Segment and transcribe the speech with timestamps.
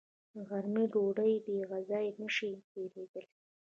[0.33, 3.23] د غرمې ډوډۍ بېغذايي نشي تېرېدلی